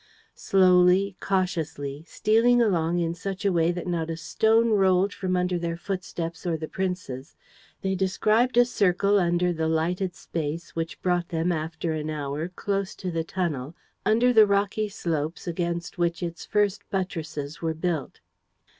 [0.33, 5.59] Slowly, cautiously, stealing along in such a way that not a stone rolled from under
[5.59, 7.35] their footsteps or the prince's,
[7.83, 12.95] they described a circle around the lighted space which brought them, after an hour, close
[12.95, 18.21] to the tunnel, under the rocky slopes against which its first buttresses were built.